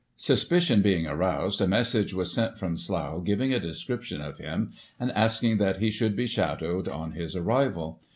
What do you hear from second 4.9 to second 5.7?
and asking